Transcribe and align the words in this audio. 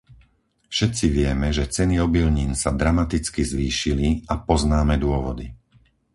Všetci 0.73 1.05
vieme, 1.17 1.47
že 1.57 1.69
ceny 1.75 1.95
obilnín 2.07 2.51
sa 2.63 2.71
dramaticky 2.81 3.41
zvýšili 3.53 4.09
a 4.33 4.41
poznáme 4.49 4.95
dôvody. 5.05 5.45